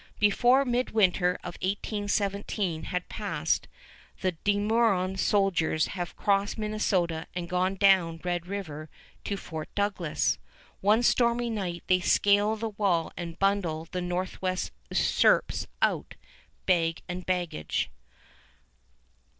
Before 0.17 0.65
midwinter 0.65 1.35
of 1.43 1.59
1817 1.61 2.85
has 2.85 3.03
passed, 3.07 3.67
the 4.21 4.31
De 4.31 4.57
Meuron 4.57 5.15
soldiers 5.15 5.89
have 5.89 6.15
crossed 6.15 6.57
Minnesota 6.57 7.27
and 7.35 7.47
gone 7.47 7.75
down 7.75 8.19
Red 8.23 8.47
River 8.47 8.89
to 9.25 9.37
Fort 9.37 9.69
Douglas. 9.75 10.39
One 10.79 11.03
stormy 11.03 11.51
night 11.51 11.83
they 11.85 11.99
scale 11.99 12.55
the 12.55 12.69
wall 12.69 13.11
and 13.15 13.37
bundle 13.37 13.85
the 13.91 14.01
Northwest 14.01 14.71
usurpers 14.89 15.67
out, 15.83 16.15
bag 16.65 17.03
and 17.07 17.23
baggage. 17.23 17.91